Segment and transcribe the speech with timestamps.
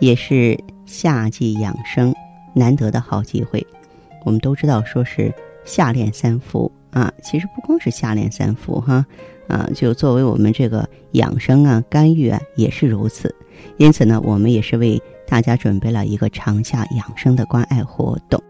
[0.00, 2.14] 也是夏季养生
[2.54, 3.66] 难得的好机会。
[4.24, 5.32] 我们都知道，说是
[5.64, 9.04] 夏练三伏啊，其实不光是夏练三伏哈，
[9.46, 13.34] 啊，就作为我们这个养生啊、干预啊，也是如此。
[13.76, 18.42] 因此呢，我们也是为大家准备了一个长夏养生的关爱活动，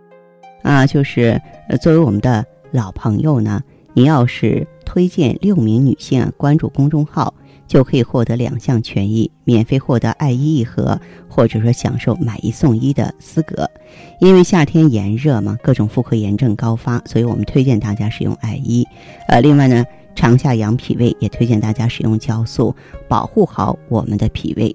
[0.63, 1.41] 啊，就是
[1.81, 3.63] 作为我们的老朋友呢，
[3.95, 7.33] 你要是推荐六名女性关注公众号。
[7.69, 13.71] 就可以获得两项权益，免费获得艾依一盒，或者说享受买一送一的资格。
[14.21, 18.85] 因为夏天炎热嘛，各种妇科炎症高发，所以我们推荐大家使用艾依。
[19.29, 19.85] 呃，另外呢，
[20.17, 22.75] 长夏养脾胃，也推荐大家使用酵素，
[23.07, 24.75] 保护好我们的脾胃。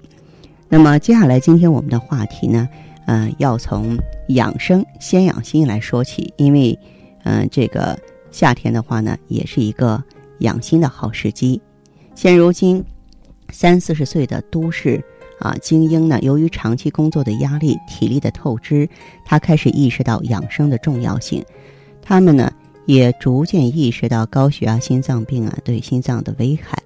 [0.68, 2.68] 那么接下来今天我们的话题呢，
[3.06, 3.98] 呃，要从
[4.28, 6.78] 养生先养心来说起，因为，
[7.24, 7.98] 嗯，这个
[8.30, 10.02] 夏天的话呢，也是一个
[10.38, 11.60] 养心的好时机。
[12.14, 12.82] 现如今，
[13.50, 15.02] 三四十岁的都市
[15.40, 18.88] 啊精英呢，由于长期工作的压力、体力的透支，
[19.24, 21.44] 他开始意识到养生的重要性。
[22.00, 22.52] 他们呢，
[22.86, 26.78] 也逐渐意识到高血压、心脏病啊对心脏的危害。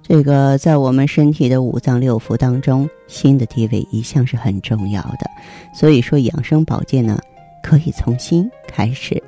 [0.00, 5.30] 这个在我们身体的五脏六腑当中，心的地位一向是很重要的。
[5.74, 7.20] 所以说，养生保健呢，
[7.62, 9.22] 可以从心开始。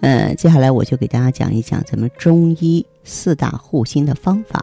[0.00, 4.62] 呃，接下来我就给大家讲一讲咱们中医四大护心的方法。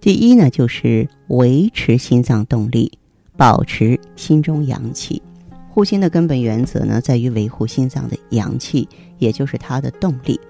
[0.00, 2.90] 第一呢，就是维持心脏动力，
[3.36, 5.20] 保持心中阳气。
[5.68, 10.40] 护心的根本原则呢，在于维护心脏的阳气，也就是它的动力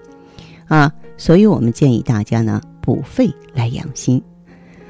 [0.67, 0.93] 啊。
[1.17, 4.21] 所以我们建议大家呢，补肺来养心。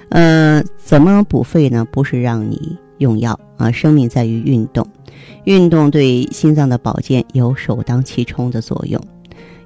[0.09, 1.85] 呃，怎么补肺呢？
[1.91, 4.85] 不是让你用药啊，生命在于运动。
[5.45, 9.01] 运动对心脏的保健有首当其冲的作用。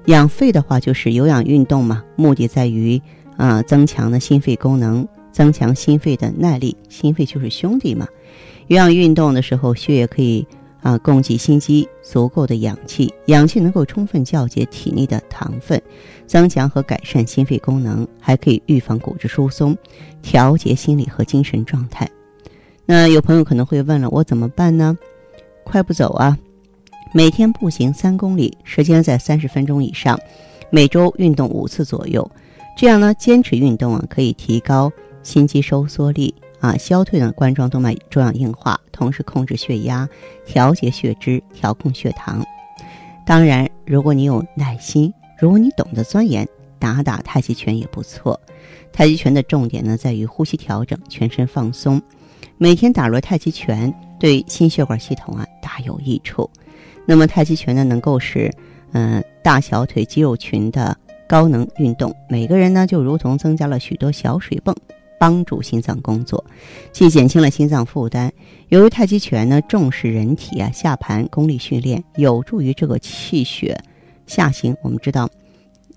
[0.06, 3.00] 养肺的话，就是有氧运动嘛，目的在于
[3.36, 6.76] 啊增强的心肺功能，增强心肺的耐力。
[6.88, 8.06] 心肺就是兄弟嘛。
[8.66, 10.46] 有氧运动的时候，血液可以
[10.82, 15.80] 啊供给心肌足够的氧气，氧气能够充分酵解体内的糖分，
[16.26, 19.76] 增强和改善心肺功能，还可以预防骨质疏松，
[20.22, 22.08] 调节心理和精神状态。
[22.86, 24.96] 那有朋友可能会问了，我怎么办呢？
[25.64, 26.38] 快步走啊，
[27.16, 30.18] 每天步行三公里，时间在三十分钟以上，
[30.68, 32.28] 每周运动五次左右。
[32.76, 34.90] 这样呢，坚持运动啊，可以提高
[35.22, 40.08] 心肌收缩力啊，消退呢冠状动脉粥样硬化，同时控制血压，
[40.44, 42.44] 调节血脂，调控血糖。
[43.24, 46.44] 当然，如果你有耐心，如果你懂得钻研，
[46.80, 48.38] 打打太极拳也不错。
[48.92, 52.02] 太极拳的重点呢，在于呼吸调整，全身放松。
[52.58, 53.94] 每天打落太极拳。
[54.16, 56.48] 对心血管系统啊大有益处。
[57.06, 58.50] 那么太极拳呢，能够使
[58.92, 60.96] 嗯大小腿肌肉群的
[61.28, 62.14] 高能运动。
[62.28, 64.74] 每个人呢就如同增加了许多小水泵，
[65.18, 66.44] 帮助心脏工作，
[66.92, 68.32] 既减轻了心脏负担。
[68.68, 73.78] 由于太极拳呢重视人体啊下盘功力训练，有助于这个气血
[74.26, 74.76] 下行。
[74.82, 75.28] 我们知道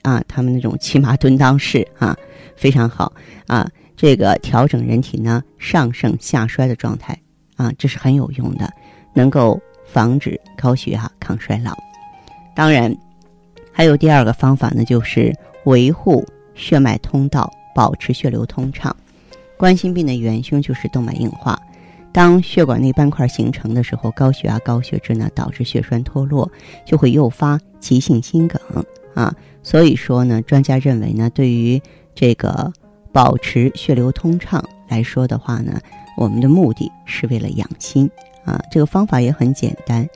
[0.01, 2.15] 啊，他们那种骑马蹲裆式啊
[2.55, 3.13] 非常好
[3.47, 7.17] 啊，这个调整人体呢上盛下衰的状态。
[7.55, 8.71] 啊，这是很有用的，
[9.15, 9.59] 能够
[9.97, 11.75] 防止高血压、抗衰老。
[12.53, 12.95] 当然，
[13.71, 18.95] 还有第二个方法呢，就是维护血脉通道，保持血流通畅。
[19.57, 21.59] 冠心病的元凶就是动脉硬化，
[22.11, 26.47] 当血管内斑块形成的时候，高血压、高血脂呢，导致血栓脱落，
[26.85, 28.61] 就会诱发急性心梗
[29.15, 29.33] 啊。
[29.63, 31.81] 所以说呢，专家认为呢，对于
[32.13, 32.71] 这个
[33.11, 35.81] 保持血流通畅来说的话呢。
[36.19, 38.09] 我们的目的是为了养心
[38.47, 40.07] 啊，这个方法也很简单，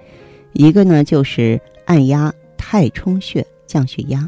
[0.54, 4.28] 一个呢就是按压太冲穴降血压。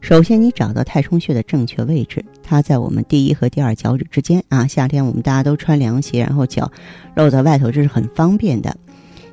[0.00, 4.66] 首先，你找到太冲穴的正确位置，它在我们第一和第二脚趾之间啊。
[4.66, 6.70] 夏天我们大家都穿凉鞋，然后脚
[7.14, 8.76] 露在外头，这是很方便的。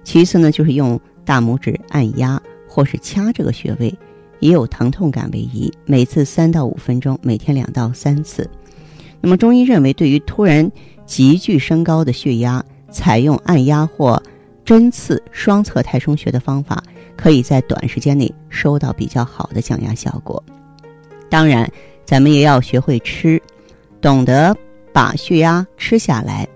[0.03, 3.95] 其次呢，就是用大拇指按压或是掐这个穴位，
[4.39, 8.49] 以有疼痛感为宜，每次三到五分钟，每天两到三次。
[9.21, 10.71] 那么中医认为，对于突然
[11.05, 14.21] 急剧升高的血压，采用按压或
[14.65, 16.83] 针刺双侧太冲穴的方法，
[17.15, 20.43] 可以在短时间内收到比较好的降压效果。
[21.29, 21.69] 当然，
[22.05, 23.41] 咱们也要学会吃，
[24.01, 24.55] 懂得
[24.91, 26.47] 把血压吃下来。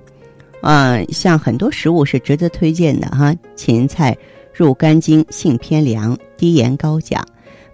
[0.61, 4.15] 嗯，像很多食物是值得推荐的哈，芹菜
[4.53, 7.19] 入肝经，性偏凉，低盐高钾。《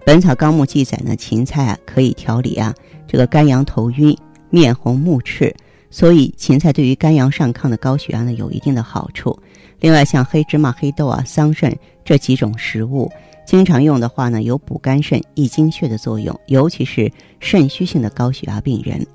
[0.06, 2.73] 本草纲目》记载呢，芹菜啊可以调理啊
[3.07, 4.17] 这个肝阳头晕、
[4.50, 5.53] 面红目赤，
[5.89, 9.38] 所以芹菜对于肝阳上亢的高血压呢有一定的好处。
[9.80, 13.09] 另外，像黑芝麻、黑豆啊、桑葚这几种食物，
[13.45, 17.09] 经常用的话呢，有补肝肾、益精血的作用，尤其是
[17.39, 19.06] 肾虚性的高血压病人。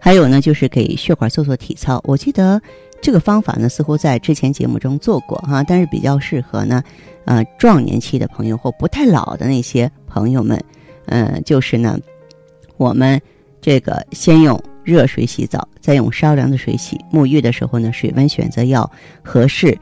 [0.00, 2.00] 还有呢，就是给血管做做体操。
[2.04, 2.60] 我记得
[3.00, 6.82] 这个方法呢，似乎在之前节目中做过哈，但是比较适合呢，
[7.26, 10.58] 呃，壮年期的朋友或不太老的那些朋友们。
[11.06, 11.98] 嗯，就是呢，
[12.78, 13.20] 我们
[13.60, 14.58] 这个先用。
[14.84, 16.98] 热水洗澡，再用稍凉的水洗。
[17.12, 18.90] 沐浴的时候呢，水温选择要
[19.22, 19.76] 合适，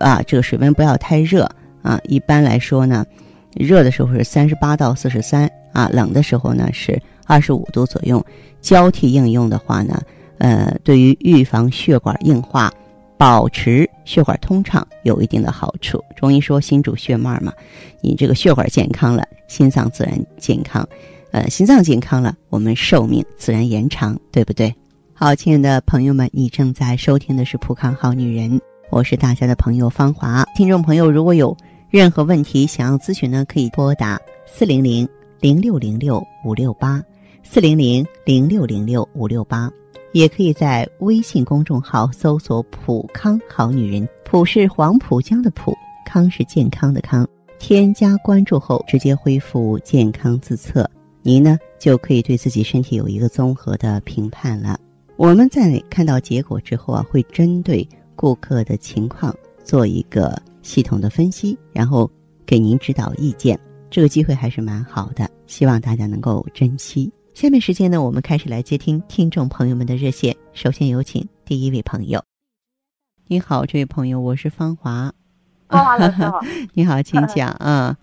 [0.00, 1.48] 啊，这个水温不要太热
[1.82, 2.00] 啊。
[2.04, 3.04] 一般来说呢，
[3.54, 8.24] 热的时候是三十八到四十三啊，冷的时候呢是二十五度左右。
[8.60, 10.00] 交替应用的话呢，
[10.38, 12.72] 呃，对于预防血管硬化、
[13.16, 16.02] 保持血管通畅有一定的好处。
[16.14, 17.52] 中医说心主血脉嘛，
[18.00, 20.86] 你这个血管健康了，心脏自然健康。
[21.32, 24.72] 呃，心脏健康了，我们寿命自然延长，对不对？
[25.14, 28.50] 好，亲爱的朋友们，你正在收听的是《普康好女人》，
[28.90, 30.44] 我是大家的朋友芳华。
[30.54, 31.56] 听众朋友，如果有
[31.88, 35.08] 任何问题想要咨询呢，可以拨打四零零
[35.40, 37.02] 零六零六五六八
[37.42, 39.72] 四零零零六零六五六八，
[40.12, 45.74] 也可以在微信公众号搜索“普康好女人”，普是黄浦江的浦，
[46.04, 47.26] 康是健康的康。
[47.58, 50.86] 添加关注后，直接恢复健康自测。
[51.24, 54.76] 您呢就可以对自己身体有一个综合的评判了。
[55.16, 59.32] 我们在看到结果之后啊，会针对顾客的情况
[59.62, 62.10] 做一个系统的分析，然后
[62.44, 63.58] 给您指导意见。
[63.88, 67.12] 这个机会还是蛮好的，希望大家能够珍惜。
[67.34, 70.34] 下面时间呢，我们开始来接听听众朋友们的热线。
[70.52, 72.20] 首先有请第一位朋友。
[73.28, 75.12] 你好，这位朋友，我是芳华。
[75.68, 76.40] 芳华老师好。
[76.74, 77.96] 你好，请讲啊。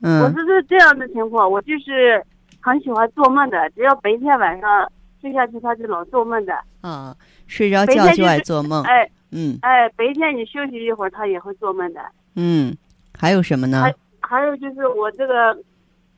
[0.00, 0.22] 嗯。
[0.22, 2.24] 我是这样的情况，我就是。
[2.64, 4.90] 很喜欢做梦的，只要白天晚上
[5.20, 6.58] 睡下去，他就老做梦的。
[6.80, 7.14] 啊，
[7.46, 8.82] 睡着觉就爱做梦。
[8.84, 12.00] 哎，嗯，哎，白天你休息一会儿，他也会做梦的。
[12.36, 12.74] 嗯，
[13.18, 13.82] 还有什么呢？
[13.82, 15.54] 还还有就是我这个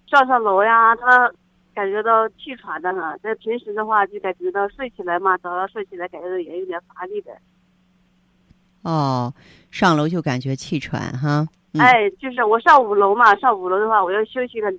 [0.07, 1.29] 上上楼呀，他
[1.75, 3.19] 感觉到气喘的很。
[3.21, 7.33] 在平时的话，就感觉到睡起来嘛，早上睡起来感觉到也有点乏力的。
[8.83, 9.35] 哦，
[9.73, 11.45] 上楼就感觉气喘哈。
[11.77, 14.73] 哎，就是我上五楼嘛，上五楼的话，我要休息个。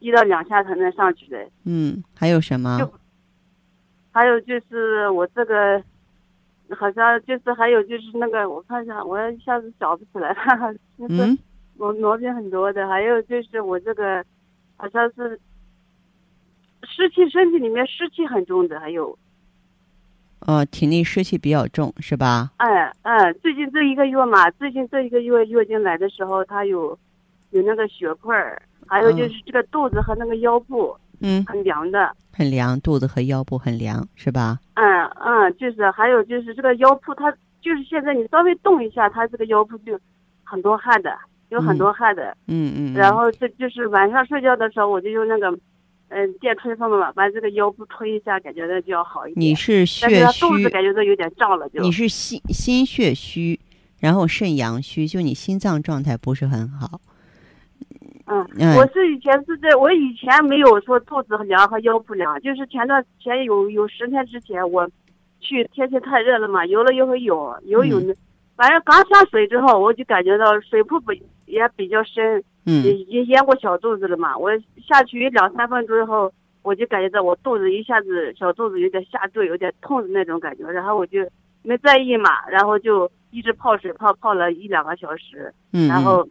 [0.00, 1.48] 一到两下才能上去的。
[1.64, 2.78] 嗯，还有什么？
[2.80, 2.92] 就
[4.10, 5.80] 还有就是我这个，
[6.76, 10.74] 好像就是还有就是那个，我看一下，我一下子想不起来了。
[11.08, 11.38] 嗯。
[11.78, 14.22] 我毛病很多的，还有就是我这个，
[14.76, 15.40] 好像是
[16.82, 19.16] 湿气，身体里面湿气很重的，还有。
[20.40, 22.50] 哦，体内湿气比较重是吧？
[22.58, 26.98] 哎哎，最近这一个月嘛，最近这一个月月经来的时候，它有
[27.50, 28.60] 有那个血块儿。
[28.90, 34.58] 还有就是这个肚子和那个腰部，嗯，很凉的，很凉，肚子和腰部很凉，是吧？
[34.74, 37.30] 嗯嗯，就是还有就是这个腰部，它
[37.62, 39.96] 就是现在你稍微动一下，它这个腰部就
[40.42, 41.16] 很多汗的，
[41.50, 42.94] 有很多汗的，嗯嗯。
[42.94, 45.56] 然后这就是晚上睡觉的时候，我就用那个，
[46.08, 49.46] 嗯，电吹风嘛，把这个腰部吹一下，感觉到就要好一点。
[49.46, 51.80] 你是血虚，肚子感觉到有点胀了，就。
[51.80, 53.60] 你是心心血虚，
[54.00, 57.00] 然后肾阳虚，就你心脏状态不是很好。
[58.30, 64.88] 嗯，我是以前是在，我以前没有说肚子凉和腰不凉，就是前段时间有有十天之前，我
[65.40, 68.14] 去天气太热了嘛，游了一回泳，游泳的，
[68.56, 71.12] 反正刚下水之后，我就感觉到水瀑布
[71.46, 74.38] 也比较深，嗯，已经淹过小肚子了嘛。
[74.38, 74.50] 我
[74.86, 76.32] 下去两三分钟之后，
[76.62, 81.18] 我就感觉到我肚子一下子小肚子有点下坠，有点痛的那种感觉，然后我就
[81.62, 86.24] 没在意嘛，然后就一直泡水泡泡了一两个小时，嗯，然后。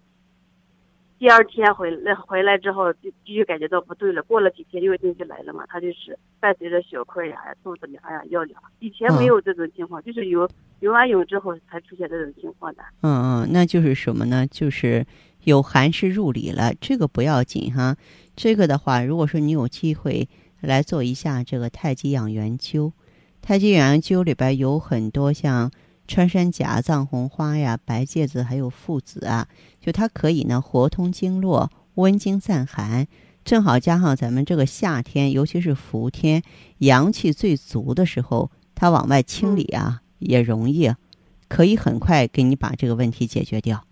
[1.19, 4.23] 第二天回来回来之后，就就感觉到不对了。
[4.23, 8.61] 过了几天，月经就来了嘛，他就是伴随着血块呀、肚子凉呀、腰凉。
[8.79, 10.49] 以前没有这种情况，就是游
[10.79, 12.81] 游完泳之后才出现这种情况的。
[13.01, 14.47] 嗯嗯，那就是什么呢？
[14.47, 15.05] 就是
[15.43, 16.73] 有寒湿入里了。
[16.79, 17.97] 这个不要紧哈。
[18.38, 20.29] 这个的话，如果说你有机会
[20.61, 22.93] 来做一下这个太极养元灸，
[23.41, 25.69] 太极养元灸里边有很多像。
[26.10, 29.48] 穿山甲、藏红花呀、白芥子，还有附子啊，
[29.80, 33.06] 就它可以呢活通经络、温经散寒，
[33.46, 36.42] 正好加上咱们这个夏天，尤其是伏天，
[36.80, 40.92] 阳气最足的时候，它往外清理啊也容易，
[41.48, 43.86] 可以很快给你把这个问题解决掉。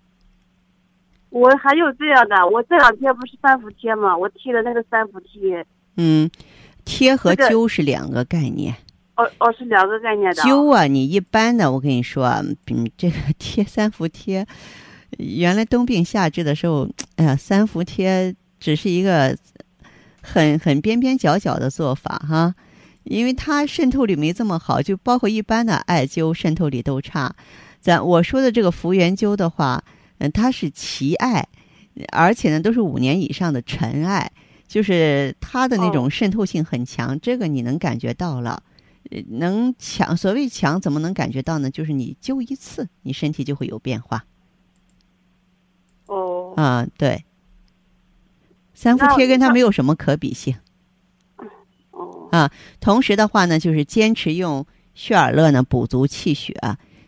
[1.30, 4.18] 我还有这样的，我这两天不是三伏贴吗？
[4.18, 5.64] 我贴了那个三伏贴。
[5.98, 6.28] 嗯，
[6.84, 8.76] 贴和灸是两个概念。
[9.18, 10.44] 哦哦，是两个概念的。
[10.44, 12.28] 灸啊，你一般的，我跟你说，
[12.68, 14.46] 嗯，这个 贴三伏贴，
[15.18, 19.36] 原来冬病夏治的时候，哎呀，三伏贴只是一个
[20.22, 22.54] 很很边边角角的做法哈，
[23.06, 27.36] 因为它渗透力没这么好，就包括一般的艾灸渗透力都差。
[27.82, 29.84] 咱我说的这个福元灸的话，
[30.20, 31.44] 嗯，它是奇艾，
[32.12, 34.30] 而且呢都是五年以上的陈艾，
[34.68, 38.62] 就是它的那种渗透性很强，这个你能感觉到了。
[39.30, 41.70] 能强，所谓强，怎么能感觉到呢？
[41.70, 44.26] 就是你灸一次，你身体就会有变化。
[46.08, 46.54] 哦。
[46.56, 47.24] 啊，对。
[48.74, 50.56] 三伏贴跟它没有什么可比性。
[51.92, 52.30] 哦。
[52.32, 56.54] 啊，同时的话呢，就是坚持用血尔乐呢补足气血。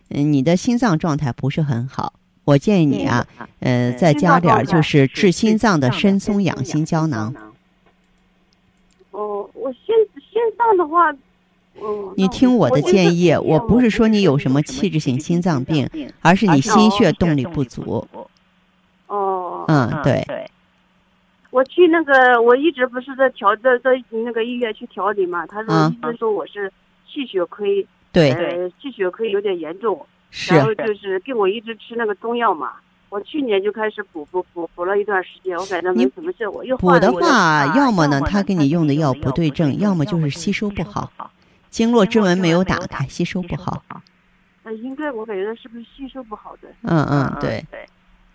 [0.09, 2.13] 嗯，你的心脏状态不是很好，
[2.43, 3.27] 我建议你啊，
[3.59, 7.33] 呃，再加点就是治心脏的参松养心胶囊。
[9.11, 11.15] 哦，我心心脏的话。
[12.15, 15.89] 你听我的建议，我不是说你有什么器质性心脏病，
[16.21, 18.07] 而是你心血动力不足。
[19.07, 20.23] 哦，嗯，对。
[21.51, 26.71] 我去那个，我一直不是在调在在那个医院去调理嘛，他说医生说我是
[27.11, 30.53] 气血亏，对，呃，气血亏有点严重，是。
[30.53, 32.73] 然后就是给我一直吃那个中药嘛，
[33.09, 41.11] 我去年就开始补补补补了一段时间，我感觉没什么效果又补的话，要么呢他给你用的药不对症，要么就是吸收不好。
[41.69, 43.83] 经络之门没有打开，吸收不好。
[44.63, 46.67] 呃，应该我感觉是不是吸收不好的？
[46.83, 47.65] 嗯嗯，对。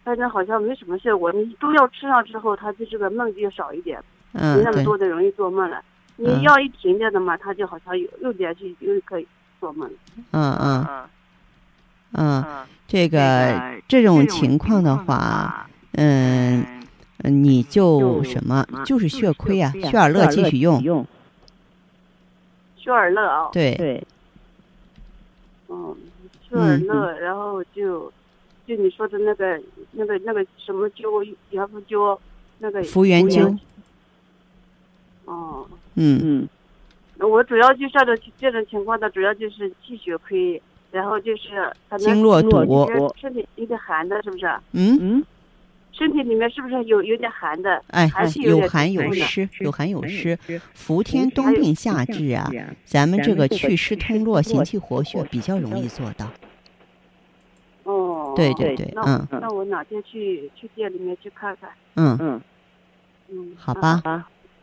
[0.02, 3.98] 反正好像没什么事，我中药吃上之后，他就这个梦就少一点，
[4.32, 5.82] 没那么多的容易做梦了。
[6.16, 9.26] 你药一停掉的嘛，他就好像又又连续又可以
[9.58, 9.90] 做梦。
[10.32, 10.86] 嗯嗯
[12.12, 12.44] 嗯，
[12.86, 16.64] 这个这种情况的话，嗯，
[17.22, 21.06] 你就什么，就是血亏啊，血尔乐继续用。
[22.84, 24.06] 舒尔乐啊，对对，
[25.68, 25.96] 嗯，
[26.46, 28.12] 舒尔乐，然后就
[28.66, 29.58] 就你说的那个
[29.92, 32.18] 那个那个什么灸，元福灸，
[32.58, 33.58] 那个福元灸。
[35.24, 36.46] 哦，嗯
[37.18, 40.60] 嗯，我主要就这种这种情况的，主要就是气血亏，
[40.92, 44.44] 然后就是经络堵，身体有点寒的，是不是？
[44.72, 45.24] 嗯嗯。
[45.96, 47.82] 身体里面是不是有有点寒的？
[47.88, 48.10] 哎，
[48.42, 50.36] 有寒有湿，有寒有湿。
[50.72, 52.50] 伏天冬病夏治啊，
[52.84, 56.28] 咱们这个祛湿通络、行气活血比较容易做到。
[57.84, 59.24] 哦，对对对，嗯。
[59.30, 61.70] 那我哪天去去店里面去看看？
[61.94, 62.40] 嗯嗯
[63.28, 64.02] 嗯，好吧。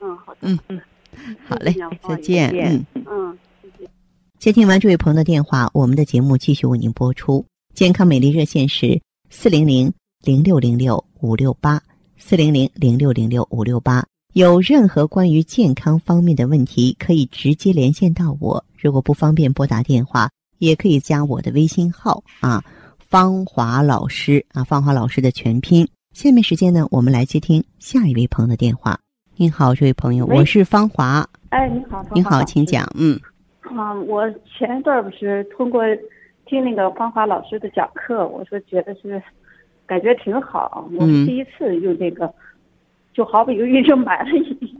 [0.02, 0.40] 嗯，好的。
[0.42, 0.82] 嗯嗯，
[1.48, 2.52] 好嘞，再见。
[2.54, 3.90] 嗯嗯，谢谢。
[4.38, 7.46] 接听完这位朋友的电话，我们的节目继续为您播出。
[7.74, 9.94] 健康美丽热线是四零零。
[10.24, 11.82] 零六零六五六八
[12.18, 18.64] 四零零零六零六五六八，有任何关于健康方面的问题，可以直接连线到我。
[18.78, 22.64] 如果不方便拨打电话，也可以加我的微信号啊，
[22.98, 25.88] 芳华老师啊，芳华老师的全拼。
[26.14, 29.00] 下面时间呢，我们来接听下一位朋友的电话。
[29.36, 31.28] 您好，这位朋友，我是芳华。
[31.50, 32.88] 哎，你好，您好，请讲。
[32.96, 33.20] 嗯。
[33.62, 35.82] 啊，我前一段不是通过
[36.46, 39.22] 听那个芳华老师的讲课，我说觉得是。
[39.92, 42.34] 感觉挺好，我第一次用这个，
[43.14, 44.74] 就毫不犹豫就买了一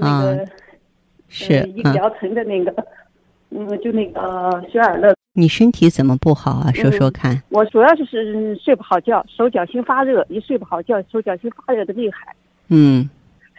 [0.00, 0.48] 那个
[1.28, 2.74] 是一个疗程的那个，
[3.50, 5.14] 嗯，就那个雪尔乐。
[5.34, 6.72] 你身体怎么不好啊？
[6.72, 7.38] 说说看。
[7.50, 12.34] 我主要就是睡不好觉，手脚心发热，一睡不好觉，手脚心发热的厉害。
[12.68, 13.10] 嗯。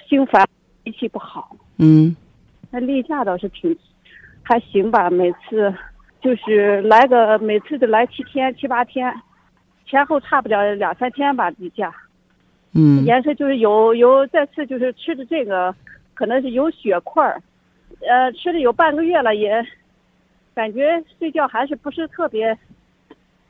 [0.10, 0.44] 心烦，
[0.84, 1.56] 脾气不好。
[1.78, 2.16] 嗯。
[2.72, 3.78] 那例假倒是挺
[4.42, 5.72] 还行吧，每次
[6.24, 9.14] 就是来个每次都来七天七八天。
[9.92, 11.94] 前后差不了两三天吧，例假。
[12.74, 13.04] 嗯。
[13.04, 15.76] 颜色就是有有这次就是吃的这个，
[16.14, 17.42] 可能是有血块儿，
[18.10, 19.62] 呃，吃了有半个月了，也
[20.54, 22.58] 感觉睡觉还是不是特别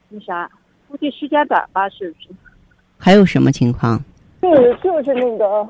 [0.10, 0.50] 那啥，
[0.88, 2.30] 估计时间短吧，是不是？
[2.98, 4.04] 还有什么情况？
[4.42, 5.70] 就是就是那个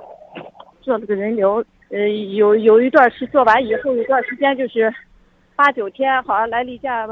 [0.82, 4.94] 做了个人流，呃，有有一段是做完以后一段时间就是
[5.58, 7.06] 八九天，好像来例假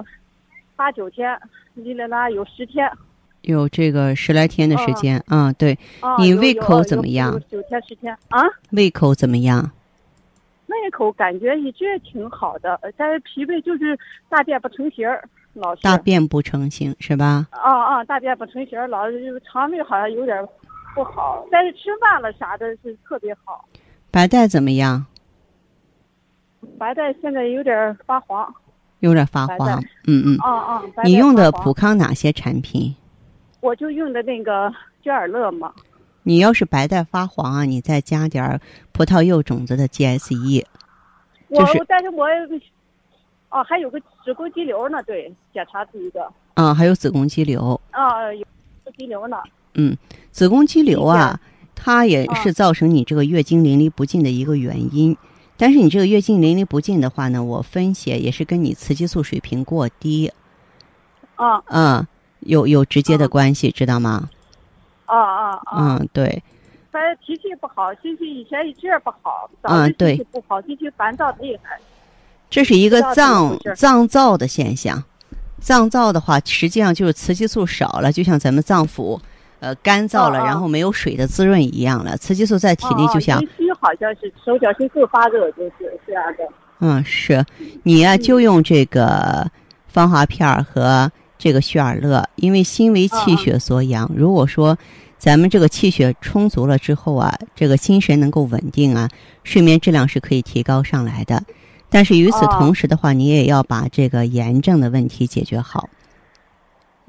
[0.78, 1.38] 八九天，
[1.74, 2.89] 哩啦啦有十天。
[3.41, 5.77] 有这个十来天的时间啊，对，
[6.19, 7.39] 你胃口怎么样？
[7.50, 8.43] 九天十天啊？
[8.72, 9.72] 胃口怎么样？
[10.67, 13.98] 胃口感觉一直挺好的，但是疲惫就是
[14.29, 17.48] 大便不成形儿，老是大便不成形是吧？
[17.51, 20.48] 啊啊，大便不成形儿，老是肠胃好像有点
[20.93, 23.65] 不好，但是吃饭了啥的是特别好。
[24.12, 25.05] 白带怎么样？
[26.77, 28.53] 白带现在有点发黄。
[29.00, 30.38] 有点发黄，嗯嗯。
[30.39, 30.84] 啊啊！
[31.05, 32.93] 你用的普康哪些产品？
[33.62, 35.74] 我就用的那个娟尔乐嘛。
[36.24, 38.60] 你要是白带发黄啊，你再加点
[38.92, 40.66] 葡萄柚种子的 GSE。
[41.48, 42.28] 我但是我
[43.50, 46.32] 哦，还有个子宫肌瘤呢，对，检查出一个。
[46.54, 47.80] 啊，还有子宫肌瘤。
[47.89, 48.46] 啊，有
[48.96, 49.38] 肌瘤呢。
[49.74, 49.98] 嗯，
[50.30, 51.39] 子宫肌瘤啊，
[51.74, 55.18] 它也是造成你这个月经淋漓不尽的一个原因。
[55.58, 60.32] 但是你这个月经淋漓不尽的话呢，我分析也是跟你雌激素水平过低。
[61.36, 61.63] 啊。
[61.70, 62.08] 嗯，
[62.41, 64.29] 有有直接的关系，知道吗？
[65.05, 65.98] 啊啊啊！
[66.00, 66.43] 嗯，对。
[66.91, 71.79] 他脾气不好，心情以前一直不好，早心情不好，心情烦躁厉害。
[72.50, 75.03] 这是一个脏脏燥的现象，
[75.60, 79.19] 脏燥的话，实际上就是雌激素少了，就像咱们脏腑
[79.60, 82.17] 呃干燥了，然后没有水的滋润一样了。
[82.17, 86.43] 雌激素在体内就像心好像是手脚心腹发热，就是这样的。
[86.79, 87.46] 嗯，是，
[87.84, 89.48] 你呀就用这个
[89.88, 94.12] 芳华片儿和这个血尔乐，因为心为气血所养。
[94.15, 94.77] 如果说
[95.17, 99.10] 咱们这个气血充足了之后啊，这个心神能够稳定啊，
[99.43, 101.43] 睡眠质量是可以提高上来的。
[101.89, 105.89] 但是与此同时的话，你也要把这个炎症的问题解决好。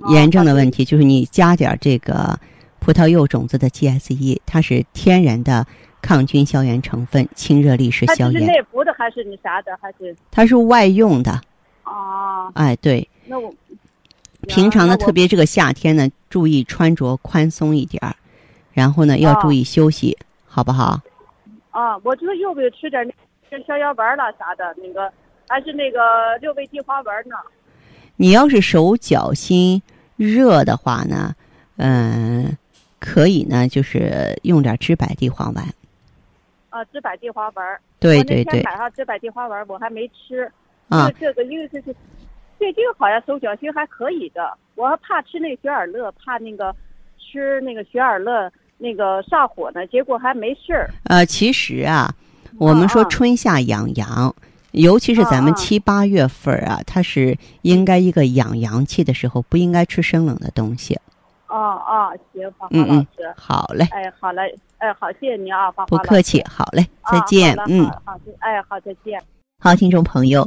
[0.09, 2.39] 炎症的问题就是你加点这个
[2.79, 5.67] 葡萄柚种子的 GSE，它是天然的
[6.01, 8.33] 抗菌消炎成分，清热利湿消炎。
[8.33, 10.17] 它是内服的还是你啥的还是？
[10.31, 11.39] 它是外用的。
[11.85, 12.51] 哦。
[12.55, 13.07] 哎，对。
[13.27, 13.53] 那我
[14.51, 18.15] 平常呢，特别这个夏天呢，注意穿着宽松一点儿，
[18.73, 21.01] 然后呢，要注意休息，好不好？
[21.71, 23.09] 啊，我就是又给吃点。
[23.49, 25.13] 是逍遥丸了啥的，那个
[25.49, 27.35] 还是那个六味地黄丸呢。
[28.15, 29.83] 你要是手脚心
[30.15, 31.35] 热的话呢，
[31.77, 32.57] 嗯，
[33.01, 35.65] 可以呢，就是用点知柏地黄丸。
[36.69, 37.81] 啊，知柏地黄丸。
[37.99, 38.63] 对对对。
[38.63, 40.49] 买上知柏地黄丸，我还没吃。
[40.89, 41.11] 啊。
[41.19, 41.93] 这个因为这是
[42.61, 46.77] 最近好像手脚心还可以的，我还怕吃那个雪尔乐，怕那个
[47.19, 50.91] 吃那个雪尔乐那个上火呢，结果还没事儿。
[51.05, 52.15] 呃，其实啊。
[52.59, 54.35] 我们说春夏养阳，
[54.73, 60.99] 尤其是咱们七八月份啊，它是应该一个养阳气的时候，不应该吃生冷的东西。
[61.47, 63.87] 哦哦，行，花花老师，好嘞。
[63.93, 67.57] 哎，好嘞，哎，好，谢谢您啊，不客气，好嘞，再见。
[67.69, 69.23] 嗯，好，哎，好，再见。
[69.61, 70.47] 好，听众朋友，